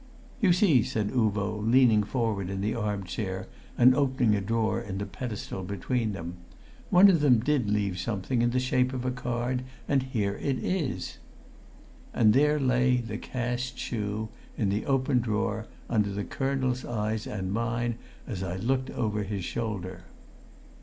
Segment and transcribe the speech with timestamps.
[0.41, 4.97] "You see," said Uvo, leaning forward in the arm chair and opening a drawer in
[4.97, 6.37] the pedestal between them,
[6.89, 10.57] "one of them did leave something in the shape of a card, and here it
[10.57, 11.19] is."
[12.15, 17.53] And there lay the cast shoe, in the open drawer, under the colonel's eyes and
[17.53, 20.05] mine as I looked over his shoulder.